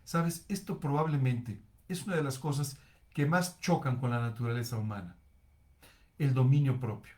Sabes, 0.04 0.46
esto 0.50 0.80
probablemente 0.80 1.62
es 1.88 2.06
una 2.06 2.16
de 2.16 2.24
las 2.24 2.40
cosas 2.40 2.78
que 3.14 3.26
más 3.26 3.60
chocan 3.60 3.98
con 3.98 4.12
la 4.12 4.20
naturaleza 4.20 4.78
humana. 4.78 5.16
El 6.18 6.34
dominio 6.34 6.80
propio. 6.80 7.14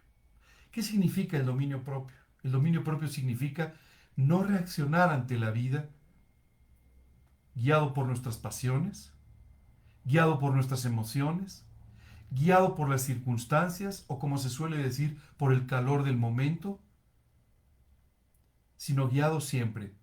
¿Qué 0.71 0.83
significa 0.83 1.37
el 1.37 1.45
dominio 1.45 1.83
propio? 1.83 2.15
El 2.43 2.51
dominio 2.51 2.83
propio 2.83 3.07
significa 3.07 3.73
no 4.15 4.43
reaccionar 4.43 5.09
ante 5.09 5.37
la 5.37 5.51
vida 5.51 5.89
guiado 7.55 7.93
por 7.93 8.07
nuestras 8.07 8.37
pasiones, 8.37 9.13
guiado 10.05 10.39
por 10.39 10.53
nuestras 10.53 10.85
emociones, 10.85 11.65
guiado 12.31 12.75
por 12.75 12.89
las 12.89 13.03
circunstancias 13.03 14.05
o 14.07 14.17
como 14.17 14.37
se 14.37 14.49
suele 14.49 14.77
decir, 14.77 15.19
por 15.37 15.53
el 15.53 15.67
calor 15.67 16.03
del 16.03 16.17
momento, 16.17 16.79
sino 18.77 19.09
guiado 19.09 19.41
siempre 19.41 19.93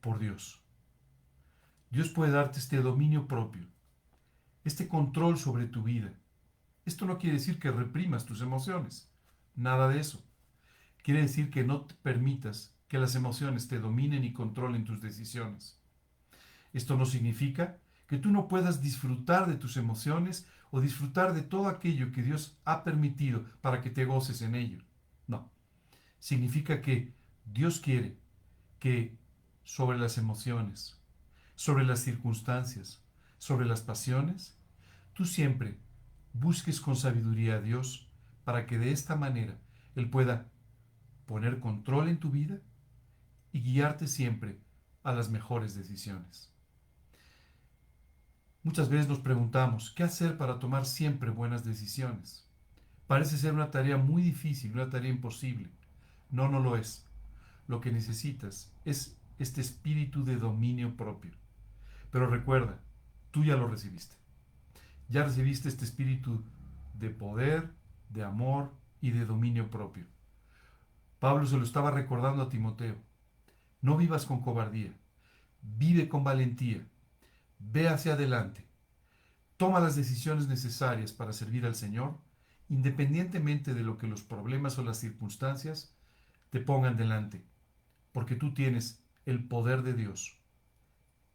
por 0.00 0.18
Dios. 0.18 0.62
Dios 1.90 2.08
puede 2.08 2.32
darte 2.32 2.58
este 2.58 2.78
dominio 2.78 3.26
propio, 3.26 3.66
este 4.64 4.88
control 4.88 5.36
sobre 5.36 5.66
tu 5.66 5.82
vida. 5.82 6.14
Esto 6.84 7.04
no 7.04 7.18
quiere 7.18 7.38
decir 7.38 7.58
que 7.58 7.70
reprimas 7.70 8.24
tus 8.24 8.40
emociones. 8.40 9.10
Nada 9.56 9.88
de 9.88 9.98
eso. 9.98 10.24
Quiere 11.02 11.22
decir 11.22 11.50
que 11.50 11.64
no 11.64 11.82
te 11.82 11.94
permitas 11.96 12.74
que 12.88 12.98
las 12.98 13.16
emociones 13.16 13.66
te 13.66 13.80
dominen 13.80 14.24
y 14.24 14.32
controlen 14.32 14.84
tus 14.84 15.00
decisiones. 15.00 15.80
Esto 16.72 16.96
no 16.96 17.04
significa 17.04 17.78
que 18.06 18.18
tú 18.18 18.30
no 18.30 18.46
puedas 18.46 18.80
disfrutar 18.82 19.48
de 19.48 19.56
tus 19.56 19.76
emociones 19.76 20.46
o 20.70 20.80
disfrutar 20.80 21.34
de 21.34 21.42
todo 21.42 21.68
aquello 21.68 22.12
que 22.12 22.22
Dios 22.22 22.58
ha 22.64 22.84
permitido 22.84 23.44
para 23.60 23.80
que 23.80 23.90
te 23.90 24.04
goces 24.04 24.42
en 24.42 24.54
ello. 24.54 24.82
No. 25.26 25.50
Significa 26.18 26.80
que 26.80 27.14
Dios 27.44 27.80
quiere 27.80 28.18
que 28.78 29.16
sobre 29.64 29.98
las 29.98 30.18
emociones, 30.18 31.00
sobre 31.54 31.84
las 31.84 32.00
circunstancias, 32.00 33.02
sobre 33.38 33.66
las 33.66 33.80
pasiones, 33.80 34.56
tú 35.12 35.24
siempre 35.24 35.78
busques 36.32 36.80
con 36.80 36.96
sabiduría 36.96 37.56
a 37.56 37.60
Dios 37.60 38.08
para 38.44 38.66
que 38.66 38.78
de 38.78 38.92
esta 38.92 39.16
manera 39.16 39.58
Él 39.94 40.10
pueda 40.10 40.50
poner 41.26 41.58
control 41.60 42.08
en 42.08 42.18
tu 42.18 42.30
vida 42.30 42.60
y 43.52 43.60
guiarte 43.60 44.06
siempre 44.06 44.60
a 45.02 45.12
las 45.12 45.30
mejores 45.30 45.74
decisiones. 45.74 46.52
Muchas 48.66 48.88
veces 48.88 49.06
nos 49.06 49.20
preguntamos, 49.20 49.92
¿qué 49.92 50.02
hacer 50.02 50.36
para 50.36 50.58
tomar 50.58 50.86
siempre 50.86 51.30
buenas 51.30 51.64
decisiones? 51.64 52.44
Parece 53.06 53.38
ser 53.38 53.54
una 53.54 53.70
tarea 53.70 53.96
muy 53.96 54.22
difícil, 54.22 54.72
una 54.72 54.90
tarea 54.90 55.08
imposible. 55.08 55.70
No, 56.30 56.48
no 56.48 56.58
lo 56.58 56.76
es. 56.76 57.06
Lo 57.68 57.80
que 57.80 57.92
necesitas 57.92 58.74
es 58.84 59.16
este 59.38 59.60
espíritu 59.60 60.24
de 60.24 60.34
dominio 60.34 60.96
propio. 60.96 61.30
Pero 62.10 62.26
recuerda, 62.26 62.80
tú 63.30 63.44
ya 63.44 63.54
lo 63.54 63.68
recibiste. 63.68 64.16
Ya 65.08 65.22
recibiste 65.22 65.68
este 65.68 65.84
espíritu 65.84 66.42
de 66.94 67.10
poder, 67.10 67.72
de 68.08 68.24
amor 68.24 68.72
y 69.00 69.12
de 69.12 69.26
dominio 69.26 69.70
propio. 69.70 70.06
Pablo 71.20 71.46
se 71.46 71.56
lo 71.56 71.62
estaba 71.62 71.92
recordando 71.92 72.42
a 72.42 72.48
Timoteo. 72.48 72.96
No 73.80 73.96
vivas 73.96 74.26
con 74.26 74.40
cobardía, 74.40 74.92
vive 75.62 76.08
con 76.08 76.24
valentía, 76.24 76.84
ve 77.58 77.88
hacia 77.88 78.14
adelante, 78.14 78.66
toma 79.56 79.80
las 79.80 79.96
decisiones 79.96 80.48
necesarias 80.48 81.12
para 81.12 81.32
servir 81.32 81.66
al 81.66 81.74
Señor, 81.74 82.18
independientemente 82.68 83.74
de 83.74 83.82
lo 83.82 83.98
que 83.98 84.06
los 84.06 84.22
problemas 84.22 84.78
o 84.78 84.84
las 84.84 84.98
circunstancias 84.98 85.94
te 86.50 86.60
pongan 86.60 86.96
delante, 86.96 87.44
porque 88.12 88.34
tú 88.36 88.54
tienes 88.54 89.02
el 89.24 89.46
poder 89.46 89.82
de 89.82 89.94
Dios, 89.94 90.38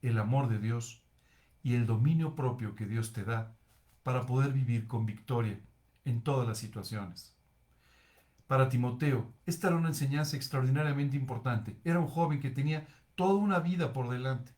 el 0.02 0.18
amor 0.18 0.50
de 0.50 0.60
Dios 0.60 1.04
y 1.64 1.76
el 1.76 1.86
dominio 1.86 2.36
propio 2.36 2.76
que 2.76 2.86
Dios 2.86 3.14
te 3.14 3.24
da 3.24 3.56
para 4.04 4.26
poder 4.26 4.52
vivir 4.52 4.88
con 4.88 5.06
victoria 5.06 5.60
en 6.06 6.22
todas 6.22 6.48
las 6.48 6.58
situaciones. 6.58 7.36
Para 8.48 8.70
Timoteo, 8.70 9.32
esta 9.46 9.68
era 9.68 9.78
una 9.78 9.90
enseñanza 9.90 10.36
extraordinariamente 10.36 11.16
importante. 11.16 11.80
Era 11.86 12.00
un 12.00 12.08
joven 12.08 12.42
que 12.42 12.50
tenía 12.50 12.86
toda 13.16 13.36
una 13.36 13.60
vida 13.60 13.94
por 13.94 14.10
delante, 14.10 14.52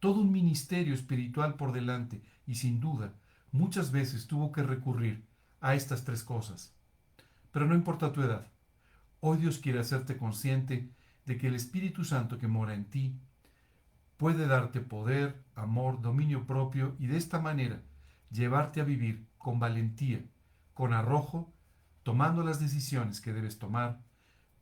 todo 0.00 0.20
un 0.20 0.32
ministerio 0.32 0.94
espiritual 0.94 1.54
por 1.54 1.72
delante 1.72 2.22
y 2.46 2.56
sin 2.56 2.80
duda 2.80 3.12
muchas 3.52 3.92
veces 3.92 4.26
tuvo 4.26 4.50
que 4.50 4.62
recurrir 4.62 5.24
a 5.60 5.74
estas 5.74 6.04
tres 6.04 6.24
cosas. 6.24 6.74
Pero 7.52 7.66
no 7.66 7.74
importa 7.74 8.12
tu 8.12 8.22
edad, 8.22 8.46
hoy 9.20 9.38
Dios 9.38 9.58
quiere 9.58 9.80
hacerte 9.80 10.16
consciente 10.16 10.90
de 11.26 11.36
que 11.36 11.48
el 11.48 11.54
Espíritu 11.54 12.04
Santo 12.04 12.38
que 12.38 12.48
mora 12.48 12.74
en 12.74 12.86
ti 12.86 13.14
puede 14.16 14.46
darte 14.46 14.80
poder, 14.80 15.42
amor, 15.54 16.00
dominio 16.00 16.46
propio 16.46 16.96
y 16.98 17.06
de 17.06 17.16
esta 17.16 17.38
manera 17.38 17.82
llevarte 18.30 18.80
a 18.80 18.84
vivir 18.84 19.26
con 19.38 19.58
valentía, 19.58 20.22
con 20.74 20.92
arrojo, 20.94 21.52
tomando 22.02 22.42
las 22.42 22.58
decisiones 22.58 23.20
que 23.20 23.32
debes 23.32 23.58
tomar, 23.58 24.00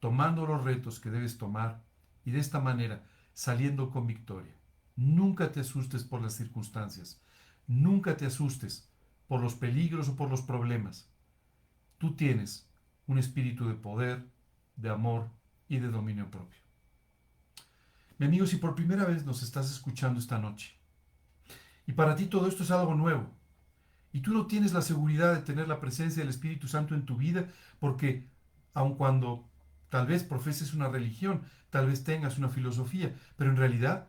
tomando 0.00 0.46
los 0.46 0.64
retos 0.64 0.98
que 0.98 1.10
debes 1.10 1.38
tomar 1.38 1.82
y 2.24 2.32
de 2.32 2.40
esta 2.40 2.60
manera 2.60 3.04
saliendo 3.34 3.90
con 3.90 4.06
victoria. 4.06 4.57
Nunca 4.98 5.52
te 5.52 5.60
asustes 5.60 6.02
por 6.02 6.20
las 6.20 6.34
circunstancias, 6.34 7.20
nunca 7.68 8.16
te 8.16 8.26
asustes 8.26 8.90
por 9.28 9.40
los 9.40 9.54
peligros 9.54 10.08
o 10.08 10.16
por 10.16 10.28
los 10.28 10.42
problemas. 10.42 11.08
Tú 11.98 12.16
tienes 12.16 12.68
un 13.06 13.16
espíritu 13.16 13.68
de 13.68 13.74
poder, 13.74 14.26
de 14.74 14.90
amor 14.90 15.28
y 15.68 15.78
de 15.78 15.86
dominio 15.86 16.28
propio. 16.28 16.58
Mi 18.18 18.26
amigo, 18.26 18.44
si 18.48 18.56
por 18.56 18.74
primera 18.74 19.04
vez 19.04 19.24
nos 19.24 19.44
estás 19.44 19.70
escuchando 19.70 20.18
esta 20.18 20.40
noche 20.40 20.74
y 21.86 21.92
para 21.92 22.16
ti 22.16 22.26
todo 22.26 22.48
esto 22.48 22.64
es 22.64 22.72
algo 22.72 22.96
nuevo, 22.96 23.30
y 24.12 24.18
tú 24.18 24.32
no 24.34 24.48
tienes 24.48 24.72
la 24.72 24.82
seguridad 24.82 25.32
de 25.32 25.42
tener 25.42 25.68
la 25.68 25.78
presencia 25.78 26.22
del 26.22 26.30
Espíritu 26.30 26.66
Santo 26.66 26.96
en 26.96 27.06
tu 27.06 27.16
vida 27.16 27.46
porque 27.78 28.26
aun 28.74 28.96
cuando 28.96 29.48
tal 29.90 30.08
vez 30.08 30.24
profeses 30.24 30.74
una 30.74 30.88
religión, 30.88 31.42
tal 31.70 31.86
vez 31.86 32.02
tengas 32.02 32.36
una 32.36 32.48
filosofía, 32.48 33.14
pero 33.36 33.50
en 33.50 33.56
realidad 33.56 34.08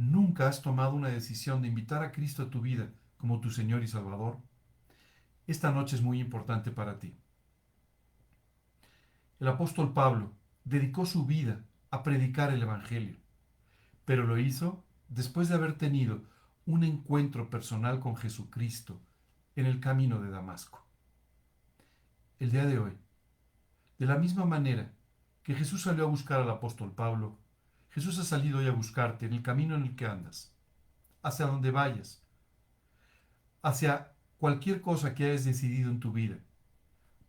nunca 0.00 0.48
has 0.48 0.62
tomado 0.62 0.94
una 0.94 1.08
decisión 1.08 1.60
de 1.60 1.68
invitar 1.68 2.02
a 2.02 2.10
Cristo 2.10 2.44
a 2.44 2.48
tu 2.48 2.62
vida 2.62 2.90
como 3.18 3.38
tu 3.40 3.50
Señor 3.50 3.82
y 3.82 3.86
Salvador, 3.86 4.38
esta 5.46 5.72
noche 5.72 5.94
es 5.94 6.00
muy 6.00 6.20
importante 6.20 6.70
para 6.70 6.98
ti. 6.98 7.14
El 9.40 9.48
apóstol 9.48 9.92
Pablo 9.92 10.32
dedicó 10.64 11.04
su 11.04 11.26
vida 11.26 11.62
a 11.90 12.02
predicar 12.02 12.50
el 12.50 12.62
Evangelio, 12.62 13.18
pero 14.06 14.24
lo 14.24 14.38
hizo 14.38 14.82
después 15.10 15.50
de 15.50 15.56
haber 15.56 15.76
tenido 15.76 16.22
un 16.64 16.82
encuentro 16.82 17.50
personal 17.50 18.00
con 18.00 18.16
Jesucristo, 18.16 19.02
en 19.54 19.66
el 19.66 19.80
camino 19.80 20.20
de 20.22 20.30
Damasco. 20.30 20.82
El 22.38 22.52
día 22.52 22.64
de 22.64 22.78
hoy, 22.78 22.96
de 23.98 24.06
la 24.06 24.16
misma 24.16 24.46
manera 24.46 24.92
que 25.42 25.54
Jesús 25.54 25.82
salió 25.82 26.04
a 26.04 26.08
buscar 26.08 26.40
al 26.40 26.48
apóstol 26.48 26.92
Pablo, 26.92 27.36
Jesús 27.90 28.18
ha 28.20 28.24
salido 28.24 28.58
hoy 28.58 28.68
a 28.68 28.72
buscarte 28.72 29.26
en 29.26 29.32
el 29.32 29.42
camino 29.42 29.74
en 29.74 29.82
el 29.82 29.96
que 29.96 30.06
andas, 30.06 30.54
hacia 31.22 31.46
donde 31.46 31.72
vayas, 31.72 32.22
hacia 33.62 34.12
cualquier 34.38 34.80
cosa 34.80 35.14
que 35.14 35.24
hayas 35.24 35.44
decidido 35.44 35.90
en 35.90 35.98
tu 35.98 36.12
vida. 36.12 36.38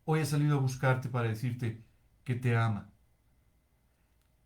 Hoy 0.06 0.20
ha 0.20 0.26
salido 0.26 0.58
a 0.58 0.62
buscarte 0.62 1.10
para 1.10 1.30
decirte 1.30 1.84
que 2.24 2.36
te 2.36 2.56
ama, 2.56 2.92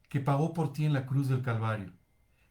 que 0.08 0.22
pagó 0.22 0.54
por 0.54 0.72
ti 0.72 0.86
en 0.86 0.94
la 0.94 1.06
cruz 1.06 1.28
del 1.28 1.42
Calvario, 1.42 1.92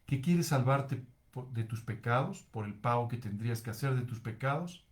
que 0.05 0.21
quiere 0.21 0.43
salvarte 0.43 1.03
de 1.51 1.63
tus 1.63 1.81
pecados, 1.81 2.43
por 2.51 2.65
el 2.65 2.75
pago 2.75 3.07
que 3.07 3.17
tendrías 3.17 3.63
que 3.63 3.71
hacer 3.71 3.95
de 3.95 4.03
tus 4.03 4.19
pecados, 4.19 4.85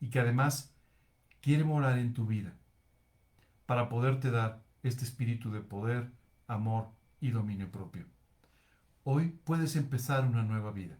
y 0.00 0.08
que 0.08 0.20
además 0.20 0.74
quiere 1.42 1.64
morar 1.64 1.98
en 1.98 2.14
tu 2.14 2.26
vida 2.26 2.54
para 3.66 3.90
poderte 3.90 4.30
dar 4.30 4.62
este 4.82 5.04
espíritu 5.04 5.50
de 5.50 5.60
poder, 5.60 6.10
amor 6.46 6.96
y 7.20 7.30
dominio 7.30 7.70
propio. 7.70 8.06
Hoy 9.04 9.38
puedes 9.44 9.76
empezar 9.76 10.26
una 10.26 10.42
nueva 10.42 10.72
vida. 10.72 10.98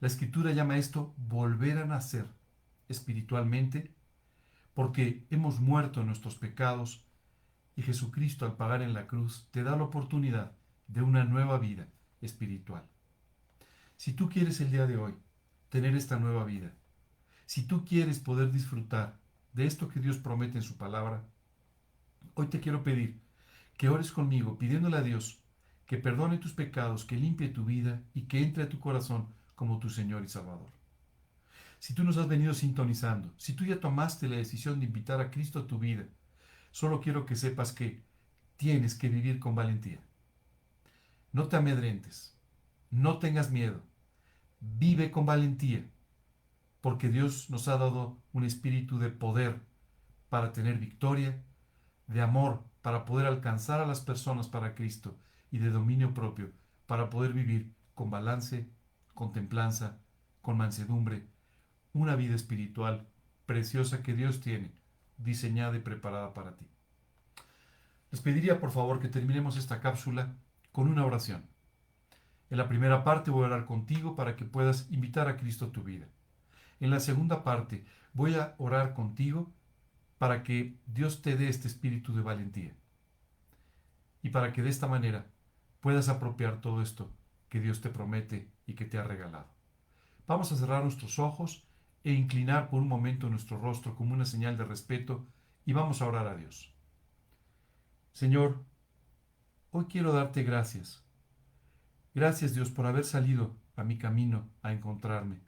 La 0.00 0.08
escritura 0.08 0.52
llama 0.52 0.78
esto 0.78 1.14
volver 1.16 1.78
a 1.78 1.86
nacer 1.86 2.26
espiritualmente 2.88 3.94
porque 4.74 5.26
hemos 5.30 5.60
muerto 5.60 6.00
en 6.00 6.06
nuestros 6.06 6.36
pecados 6.36 7.04
y 7.76 7.82
Jesucristo 7.82 8.44
al 8.44 8.56
pagar 8.56 8.82
en 8.82 8.92
la 8.92 9.06
cruz 9.06 9.48
te 9.50 9.62
da 9.62 9.76
la 9.76 9.84
oportunidad 9.84 10.52
de 10.88 11.02
una 11.02 11.24
nueva 11.24 11.58
vida 11.58 11.88
espiritual. 12.20 12.84
Si 13.96 14.12
tú 14.12 14.28
quieres 14.28 14.60
el 14.60 14.70
día 14.70 14.86
de 14.86 14.96
hoy 14.96 15.14
tener 15.68 15.94
esta 15.96 16.18
nueva 16.18 16.44
vida, 16.44 16.72
si 17.46 17.66
tú 17.66 17.84
quieres 17.84 18.18
poder 18.18 18.52
disfrutar 18.52 19.18
de 19.52 19.66
esto 19.66 19.88
que 19.88 20.00
Dios 20.00 20.18
promete 20.18 20.58
en 20.58 20.64
su 20.64 20.76
palabra, 20.76 21.24
hoy 22.34 22.48
te 22.48 22.60
quiero 22.60 22.82
pedir 22.82 23.20
que 23.76 23.88
ores 23.88 24.12
conmigo 24.12 24.58
pidiéndole 24.58 24.96
a 24.96 25.02
Dios 25.02 25.40
que 25.86 25.98
perdone 25.98 26.38
tus 26.38 26.52
pecados, 26.52 27.04
que 27.04 27.16
limpie 27.16 27.48
tu 27.48 27.64
vida 27.64 28.02
y 28.14 28.22
que 28.22 28.42
entre 28.42 28.62
a 28.62 28.68
tu 28.68 28.80
corazón 28.80 29.28
como 29.54 29.78
tu 29.78 29.90
Señor 29.90 30.24
y 30.24 30.28
Salvador. 30.28 30.70
Si 31.78 31.94
tú 31.94 32.04
nos 32.04 32.16
has 32.16 32.28
venido 32.28 32.54
sintonizando, 32.54 33.34
si 33.36 33.52
tú 33.52 33.64
ya 33.64 33.80
tomaste 33.80 34.28
la 34.28 34.36
decisión 34.36 34.80
de 34.80 34.86
invitar 34.86 35.20
a 35.20 35.30
Cristo 35.30 35.58
a 35.58 35.66
tu 35.66 35.78
vida, 35.78 36.06
solo 36.70 37.00
quiero 37.00 37.26
que 37.26 37.36
sepas 37.36 37.72
que 37.72 38.02
tienes 38.56 38.94
que 38.94 39.08
vivir 39.08 39.38
con 39.38 39.54
valentía. 39.54 40.00
No 41.32 41.48
te 41.48 41.56
amedrentes, 41.56 42.38
no 42.90 43.18
tengas 43.18 43.50
miedo, 43.50 43.82
vive 44.60 45.10
con 45.10 45.26
valentía 45.26 45.84
porque 46.80 47.08
Dios 47.08 47.48
nos 47.48 47.68
ha 47.68 47.78
dado 47.78 48.18
un 48.32 48.44
espíritu 48.44 48.98
de 48.98 49.08
poder 49.08 49.60
para 50.28 50.52
tener 50.52 50.78
victoria, 50.78 51.42
de 52.06 52.20
amor 52.20 52.62
para 52.84 53.06
poder 53.06 53.26
alcanzar 53.26 53.80
a 53.80 53.86
las 53.86 54.02
personas 54.02 54.46
para 54.46 54.74
Cristo 54.74 55.16
y 55.50 55.56
de 55.56 55.70
dominio 55.70 56.12
propio 56.12 56.52
para 56.84 57.08
poder 57.08 57.32
vivir 57.32 57.72
con 57.94 58.10
balance, 58.10 58.68
con 59.14 59.32
templanza, 59.32 59.96
con 60.42 60.58
mansedumbre, 60.58 61.26
una 61.94 62.14
vida 62.14 62.34
espiritual 62.34 63.08
preciosa 63.46 64.02
que 64.02 64.12
Dios 64.12 64.42
tiene, 64.42 64.70
diseñada 65.16 65.78
y 65.78 65.80
preparada 65.80 66.34
para 66.34 66.58
ti. 66.58 66.66
Les 68.10 68.20
pediría 68.20 68.60
por 68.60 68.70
favor 68.70 69.00
que 69.00 69.08
terminemos 69.08 69.56
esta 69.56 69.80
cápsula 69.80 70.34
con 70.70 70.86
una 70.86 71.06
oración. 71.06 71.48
En 72.50 72.58
la 72.58 72.68
primera 72.68 73.02
parte 73.02 73.30
voy 73.30 73.44
a 73.44 73.46
orar 73.46 73.64
contigo 73.64 74.14
para 74.14 74.36
que 74.36 74.44
puedas 74.44 74.90
invitar 74.90 75.26
a 75.26 75.38
Cristo 75.38 75.64
a 75.64 75.72
tu 75.72 75.82
vida. 75.82 76.06
En 76.80 76.90
la 76.90 77.00
segunda 77.00 77.44
parte 77.44 77.86
voy 78.12 78.34
a 78.34 78.54
orar 78.58 78.92
contigo 78.92 79.50
para 80.24 80.42
que 80.42 80.74
Dios 80.86 81.20
te 81.20 81.36
dé 81.36 81.50
este 81.50 81.68
espíritu 81.68 82.14
de 82.14 82.22
valentía 82.22 82.72
y 84.22 84.30
para 84.30 84.54
que 84.54 84.62
de 84.62 84.70
esta 84.70 84.86
manera 84.86 85.26
puedas 85.80 86.08
apropiar 86.08 86.62
todo 86.62 86.80
esto 86.80 87.12
que 87.50 87.60
Dios 87.60 87.82
te 87.82 87.90
promete 87.90 88.48
y 88.66 88.72
que 88.72 88.86
te 88.86 88.96
ha 88.96 89.02
regalado. 89.02 89.48
Vamos 90.26 90.50
a 90.50 90.56
cerrar 90.56 90.82
nuestros 90.82 91.18
ojos 91.18 91.66
e 92.04 92.12
inclinar 92.14 92.70
por 92.70 92.80
un 92.80 92.88
momento 92.88 93.28
nuestro 93.28 93.58
rostro 93.58 93.94
como 93.94 94.14
una 94.14 94.24
señal 94.24 94.56
de 94.56 94.64
respeto 94.64 95.26
y 95.66 95.74
vamos 95.74 96.00
a 96.00 96.06
orar 96.06 96.26
a 96.26 96.36
Dios. 96.36 96.72
Señor, 98.14 98.64
hoy 99.72 99.84
quiero 99.90 100.14
darte 100.14 100.42
gracias. 100.42 101.04
Gracias 102.14 102.54
Dios 102.54 102.70
por 102.70 102.86
haber 102.86 103.04
salido 103.04 103.54
a 103.76 103.84
mi 103.84 103.98
camino 103.98 104.48
a 104.62 104.72
encontrarme 104.72 105.42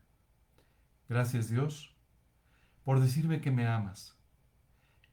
Gracias 1.08 1.48
Dios 1.48 1.96
por 2.84 3.00
decirme 3.00 3.40
que 3.40 3.50
me 3.50 3.66
amas. 3.66 4.15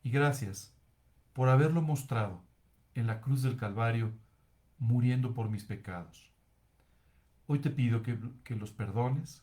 Y 0.03 0.11
gracias 0.11 0.75
por 1.31 1.47
haberlo 1.47 1.81
mostrado 1.81 2.43
en 2.93 3.07
la 3.07 3.21
cruz 3.21 3.41
del 3.41 3.55
Calvario, 3.55 4.11
muriendo 4.77 5.33
por 5.33 5.49
mis 5.49 5.63
pecados. 5.63 6.29
Hoy 7.47 7.59
te 7.59 7.69
pido 7.69 8.03
que, 8.03 8.19
que, 8.43 8.55
los 8.55 8.71
perdones, 8.71 9.41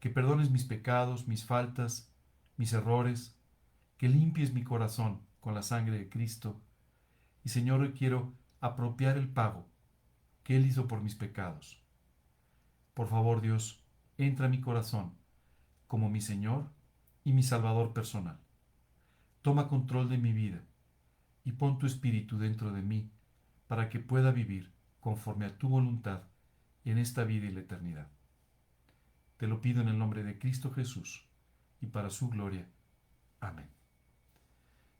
que 0.00 0.10
perdones 0.10 0.50
mis 0.50 0.64
pecados, 0.64 1.26
mis 1.26 1.46
faltas, 1.46 2.12
mis 2.58 2.74
errores, 2.74 3.38
que 3.96 4.10
limpies 4.10 4.52
mi 4.52 4.64
corazón 4.64 5.22
con 5.40 5.54
la 5.54 5.62
sangre 5.62 5.98
de 5.98 6.08
Cristo 6.08 6.60
Y 7.42 7.48
Señor, 7.48 7.80
hoy 7.80 7.92
quiero 7.92 8.34
apropiar 8.60 9.16
el 9.16 9.28
pago 9.28 9.66
que 10.42 10.56
Él 10.56 10.66
hizo 10.66 10.86
por 10.86 11.00
mis 11.00 11.14
pecados. 11.14 11.82
Por 12.92 13.08
favor, 13.08 13.40
Dios, 13.40 13.82
entra 14.18 14.46
a 14.46 14.50
mi 14.50 14.60
corazón 14.60 15.14
como 15.86 16.10
mi 16.10 16.20
Señor 16.20 16.70
y 17.24 17.32
mi 17.32 17.42
Salvador 17.42 17.94
personal. 17.94 18.43
Toma 19.44 19.68
control 19.68 20.08
de 20.08 20.16
mi 20.16 20.32
vida 20.32 20.62
y 21.44 21.52
pon 21.52 21.78
tu 21.78 21.84
espíritu 21.84 22.38
dentro 22.38 22.72
de 22.72 22.80
mí 22.80 23.10
para 23.66 23.90
que 23.90 24.00
pueda 24.00 24.30
vivir 24.30 24.72
conforme 25.00 25.44
a 25.44 25.58
tu 25.58 25.68
voluntad 25.68 26.22
en 26.86 26.96
esta 26.96 27.24
vida 27.24 27.44
y 27.44 27.52
la 27.52 27.60
eternidad. 27.60 28.08
Te 29.36 29.46
lo 29.46 29.60
pido 29.60 29.82
en 29.82 29.88
el 29.88 29.98
nombre 29.98 30.24
de 30.24 30.38
Cristo 30.38 30.70
Jesús 30.70 31.28
y 31.82 31.88
para 31.88 32.08
su 32.08 32.30
gloria. 32.30 32.66
Amén. 33.38 33.68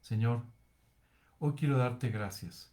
Señor, 0.02 0.42
hoy 1.38 1.54
quiero 1.54 1.78
darte 1.78 2.10
gracias 2.10 2.70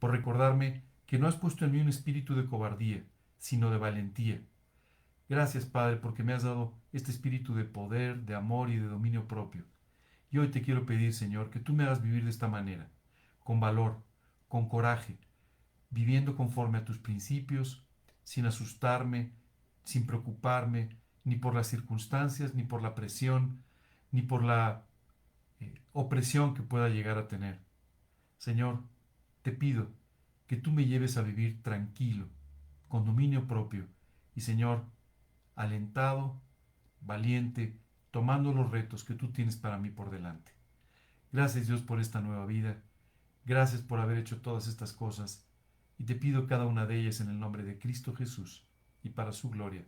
por 0.00 0.10
recordarme 0.10 0.82
que 1.06 1.20
no 1.20 1.28
has 1.28 1.36
puesto 1.36 1.64
en 1.64 1.70
mí 1.70 1.80
un 1.80 1.88
espíritu 1.88 2.34
de 2.34 2.46
cobardía, 2.46 3.04
sino 3.38 3.70
de 3.70 3.78
valentía. 3.78 4.42
Gracias, 5.28 5.66
Padre, 5.66 5.98
porque 5.98 6.24
me 6.24 6.32
has 6.32 6.42
dado 6.42 6.74
este 6.92 7.12
espíritu 7.12 7.54
de 7.54 7.64
poder, 7.64 8.22
de 8.22 8.34
amor 8.34 8.70
y 8.70 8.76
de 8.80 8.88
dominio 8.88 9.28
propio. 9.28 9.70
Y 10.32 10.38
hoy 10.38 10.48
te 10.48 10.62
quiero 10.62 10.86
pedir, 10.86 11.12
Señor, 11.12 11.50
que 11.50 11.60
tú 11.60 11.74
me 11.74 11.84
hagas 11.84 12.02
vivir 12.02 12.24
de 12.24 12.30
esta 12.30 12.48
manera, 12.48 12.88
con 13.44 13.60
valor, 13.60 14.02
con 14.48 14.66
coraje, 14.66 15.18
viviendo 15.90 16.36
conforme 16.36 16.78
a 16.78 16.86
tus 16.86 16.98
principios, 16.98 17.84
sin 18.24 18.46
asustarme, 18.46 19.30
sin 19.84 20.06
preocuparme, 20.06 20.96
ni 21.24 21.36
por 21.36 21.54
las 21.54 21.66
circunstancias, 21.66 22.54
ni 22.54 22.62
por 22.64 22.80
la 22.80 22.94
presión, 22.94 23.62
ni 24.10 24.22
por 24.22 24.42
la 24.42 24.86
eh, 25.60 25.82
opresión 25.92 26.54
que 26.54 26.62
pueda 26.62 26.88
llegar 26.88 27.18
a 27.18 27.28
tener. 27.28 27.60
Señor, 28.38 28.82
te 29.42 29.52
pido 29.52 29.90
que 30.46 30.56
tú 30.56 30.72
me 30.72 30.86
lleves 30.86 31.18
a 31.18 31.22
vivir 31.22 31.62
tranquilo, 31.62 32.26
con 32.88 33.04
dominio 33.04 33.46
propio, 33.46 33.86
y 34.34 34.40
Señor, 34.40 34.86
alentado, 35.56 36.40
valiente, 37.02 37.76
tomando 38.12 38.52
los 38.52 38.70
retos 38.70 39.04
que 39.04 39.14
tú 39.14 39.32
tienes 39.32 39.56
para 39.56 39.78
mí 39.78 39.90
por 39.90 40.10
delante. 40.10 40.52
Gracias 41.32 41.66
Dios 41.66 41.80
por 41.80 41.98
esta 41.98 42.20
nueva 42.20 42.46
vida. 42.46 42.76
Gracias 43.44 43.80
por 43.80 43.98
haber 43.98 44.18
hecho 44.18 44.40
todas 44.40 44.68
estas 44.68 44.92
cosas. 44.92 45.48
Y 45.98 46.04
te 46.04 46.14
pido 46.14 46.46
cada 46.46 46.66
una 46.66 46.86
de 46.86 47.00
ellas 47.00 47.20
en 47.20 47.30
el 47.30 47.40
nombre 47.40 47.64
de 47.64 47.78
Cristo 47.78 48.14
Jesús 48.14 48.68
y 49.02 49.08
para 49.08 49.32
su 49.32 49.50
gloria. 49.50 49.84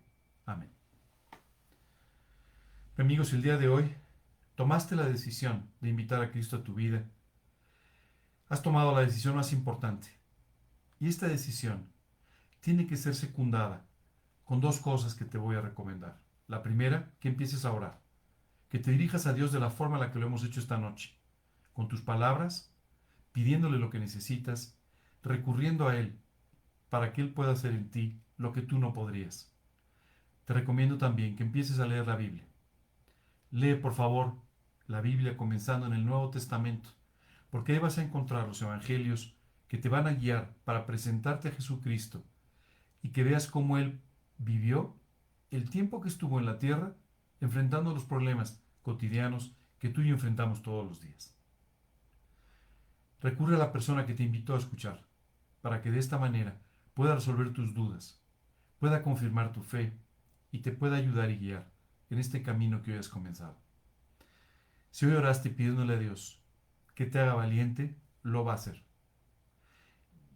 Amén. 0.47 0.73
Amigos, 2.97 3.33
el 3.35 3.43
día 3.43 3.59
de 3.59 3.69
hoy 3.69 3.95
tomaste 4.55 4.97
la 4.97 5.07
decisión 5.07 5.71
de 5.81 5.91
invitar 5.91 6.23
a 6.23 6.31
Cristo 6.31 6.57
a 6.57 6.65
tu 6.65 6.75
vida. 6.75 7.05
Has 8.49 8.63
tomado 8.63 8.95
la 8.95 9.03
decisión 9.03 9.37
más 9.37 9.53
importante. 9.53 10.09
Y 10.99 11.09
esta 11.09 11.29
decisión 11.29 11.93
tiene 12.61 12.87
que 12.87 12.97
ser 12.97 13.15
secundada 13.15 13.85
con 14.45 14.61
dos 14.61 14.79
cosas 14.79 15.15
que 15.15 15.27
te 15.27 15.37
voy 15.37 15.57
a 15.57 15.61
recomendar. 15.61 16.21
La 16.47 16.63
primera, 16.63 17.11
que 17.21 17.29
empieces 17.29 17.65
a 17.65 17.73
orar, 17.73 18.04
que 18.75 18.81
te 18.81 18.91
dirijas 18.91 19.29
a 19.29 19.33
Dios 19.33 19.53
de 19.53 19.61
la 19.61 19.71
forma 19.71 19.95
en 19.95 20.01
la 20.01 20.11
que 20.11 20.19
lo 20.19 20.27
hemos 20.27 20.43
hecho 20.43 20.59
esta 20.59 20.79
noche, 20.79 21.17
con 21.75 21.87
tus 21.87 22.01
palabras, 22.01 22.75
pidiéndole 23.31 23.79
lo 23.79 23.89
que 23.89 24.01
necesitas, 24.01 24.77
recurriendo 25.23 25.87
a 25.87 25.97
Él, 25.97 26.19
para 26.89 27.13
que 27.13 27.21
Él 27.21 27.33
pueda 27.33 27.53
hacer 27.53 27.71
en 27.71 27.89
ti 27.89 28.21
lo 28.37 28.53
que 28.53 28.63
tú 28.63 28.81
no 28.81 28.93
podrías. 28.93 29.55
Te 30.45 30.55
recomiendo 30.55 30.99
también 30.99 31.37
que 31.37 31.45
empieces 31.45 31.79
a 31.79 31.87
leer 31.87 32.09
la 32.09 32.17
Biblia. 32.17 32.49
Lee, 33.53 33.77
por 33.77 33.95
favor, 33.95 34.35
la 34.89 35.01
Biblia 35.01 35.37
comenzando 35.37 35.87
en 35.87 35.93
el 35.93 36.05
Nuevo 36.05 36.31
Testamento, 36.31 36.91
porque 37.51 37.75
ahí 37.75 37.79
vas 37.79 37.99
a 37.99 38.03
encontrar 38.03 38.49
los 38.49 38.61
evangelios 38.61 39.37
que 39.69 39.79
te 39.79 39.89
van 39.89 40.09
a 40.09 40.15
guiar 40.15 40.53
para 40.65 40.85
presentarte 40.85 41.47
a 41.47 41.53
Jesucristo 41.53 42.25
y 43.03 43.11
que 43.11 43.23
veas 43.23 43.47
cómo 43.47 43.79
Él 43.79 44.01
vivió 44.37 44.97
el 45.53 45.71
tiempo 45.71 46.01
que 46.01 46.09
estuvo 46.09 46.41
en 46.41 46.47
la 46.47 46.59
tierra 46.59 46.97
enfrentando 47.41 47.95
los 47.95 48.05
problemas 48.05 48.64
cotidianos 48.85 49.57
que 49.79 49.89
tú 49.89 50.03
y 50.03 50.09
yo 50.09 50.15
enfrentamos 50.15 50.63
todos 50.63 50.87
los 50.87 51.01
días. 51.01 51.35
Recurre 53.21 53.57
a 53.57 53.59
la 53.59 53.73
persona 53.73 54.07
que 54.07 54.15
te 54.15 54.23
invitó 54.23 54.55
a 54.55 54.59
escuchar, 54.59 55.03
para 55.63 55.81
que 55.81 55.91
de 55.91 55.99
esta 55.99 56.19
manera 56.19 56.61
pueda 56.93 57.15
resolver 57.15 57.53
tus 57.53 57.75
dudas, 57.75 58.23
pueda 58.79 59.03
confirmar 59.03 59.53
tu 59.53 59.63
fe 59.63 59.99
y 60.53 60.59
te 60.61 60.71
pueda 60.71 60.97
ayudar 60.97 61.31
y 61.31 61.39
guiar 61.39 61.67
en 62.11 62.19
este 62.19 62.43
camino 62.43 62.83
que 62.83 62.93
hoy 62.93 62.99
has 62.99 63.09
comenzado. 63.09 63.57
Si 64.91 65.07
hoy 65.07 65.15
oraste 65.15 65.51
pidiéndole 65.51 65.95
a 65.95 65.99
Dios 65.99 66.39
que 66.95 67.07
te 67.07 67.19
haga 67.19 67.35
valiente, 67.35 67.97
lo 68.23 68.45
va 68.45 68.53
a 68.53 68.57
hacer. 68.57 68.85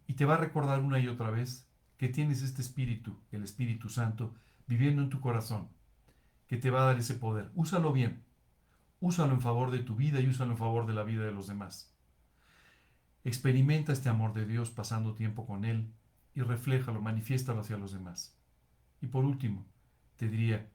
Y 0.07 0.13
te 0.13 0.25
va 0.25 0.33
a 0.33 0.37
recordar 0.37 0.81
una 0.81 0.99
y 0.99 1.07
otra 1.07 1.29
vez 1.29 1.69
que 1.97 2.09
tienes 2.09 2.41
este 2.41 2.63
Espíritu, 2.63 3.19
el 3.31 3.43
Espíritu 3.43 3.87
Santo, 3.87 4.33
viviendo 4.65 5.03
en 5.03 5.09
tu 5.09 5.21
corazón, 5.21 5.69
que 6.47 6.57
te 6.57 6.71
va 6.71 6.81
a 6.81 6.85
dar 6.85 6.97
ese 6.97 7.13
poder. 7.13 7.51
Úsalo 7.53 7.93
bien, 7.93 8.23
úsalo 8.99 9.33
en 9.33 9.41
favor 9.41 9.71
de 9.71 9.79
tu 9.79 9.95
vida 9.95 10.19
y 10.19 10.27
úsalo 10.27 10.51
en 10.51 10.57
favor 10.57 10.85
de 10.85 10.93
la 10.93 11.03
vida 11.03 11.23
de 11.23 11.31
los 11.31 11.47
demás. 11.47 11.93
Experimenta 13.23 13.93
este 13.93 14.09
amor 14.09 14.33
de 14.33 14.45
Dios 14.45 14.69
pasando 14.69 15.13
tiempo 15.13 15.45
con 15.45 15.65
Él 15.65 15.93
y 16.33 16.41
refléjalo, 16.41 17.01
manifiéstalo 17.01 17.61
hacia 17.61 17.77
los 17.77 17.91
demás. 17.91 18.37
Y 19.01 19.07
por 19.07 19.25
último, 19.25 19.65
te 20.15 20.27
diría, 20.27 20.69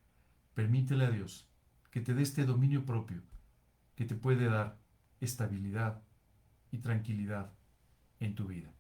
permítele 0.55 1.07
a 1.07 1.11
Dios 1.11 1.49
que 1.91 2.01
te 2.01 2.15
dé 2.15 2.23
este 2.23 2.45
dominio 2.45 2.85
propio 2.85 3.23
que 3.95 4.05
te 4.05 4.15
puede 4.15 4.47
dar 4.47 4.79
estabilidad 5.21 6.03
y 6.71 6.79
tranquilidad 6.79 7.53
en 8.21 8.35
tu 8.35 8.47
vida. 8.47 8.73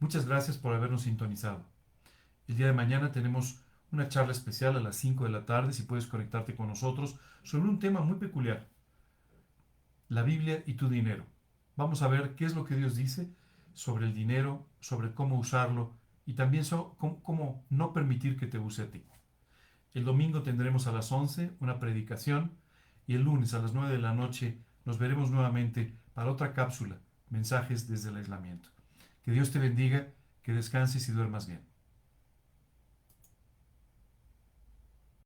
Muchas 0.00 0.26
gracias 0.26 0.58
por 0.58 0.74
habernos 0.74 1.02
sintonizado. 1.02 1.64
El 2.48 2.56
día 2.56 2.66
de 2.66 2.72
mañana 2.72 3.12
tenemos 3.12 3.63
una 3.94 4.08
charla 4.08 4.32
especial 4.32 4.76
a 4.76 4.80
las 4.80 4.96
5 4.96 5.24
de 5.24 5.30
la 5.30 5.46
tarde, 5.46 5.72
si 5.72 5.84
puedes 5.84 6.06
conectarte 6.06 6.54
con 6.54 6.68
nosotros, 6.68 7.16
sobre 7.42 7.68
un 7.68 7.78
tema 7.78 8.00
muy 8.00 8.16
peculiar, 8.16 8.68
la 10.08 10.22
Biblia 10.22 10.62
y 10.66 10.74
tu 10.74 10.88
dinero. 10.88 11.24
Vamos 11.76 12.02
a 12.02 12.08
ver 12.08 12.34
qué 12.34 12.44
es 12.44 12.54
lo 12.54 12.64
que 12.64 12.76
Dios 12.76 12.96
dice 12.96 13.30
sobre 13.72 14.06
el 14.06 14.14
dinero, 14.14 14.66
sobre 14.80 15.12
cómo 15.12 15.38
usarlo 15.38 15.94
y 16.26 16.34
también 16.34 16.64
cómo, 16.98 17.22
cómo 17.22 17.64
no 17.70 17.92
permitir 17.92 18.36
que 18.36 18.46
te 18.46 18.58
use 18.58 18.82
a 18.82 18.90
ti. 18.90 19.04
El 19.94 20.04
domingo 20.04 20.42
tendremos 20.42 20.86
a 20.86 20.92
las 20.92 21.10
11 21.10 21.52
una 21.60 21.78
predicación 21.78 22.52
y 23.06 23.14
el 23.14 23.22
lunes 23.22 23.54
a 23.54 23.60
las 23.60 23.74
9 23.74 23.92
de 23.92 23.98
la 23.98 24.14
noche 24.14 24.58
nos 24.84 24.98
veremos 24.98 25.30
nuevamente 25.30 25.96
para 26.14 26.30
otra 26.30 26.52
cápsula, 26.52 26.98
mensajes 27.30 27.88
desde 27.88 28.10
el 28.10 28.16
aislamiento. 28.16 28.68
Que 29.22 29.32
Dios 29.32 29.50
te 29.50 29.58
bendiga, 29.58 30.08
que 30.42 30.52
descanses 30.52 31.08
y 31.08 31.12
duermas 31.12 31.46
bien. 31.46 31.73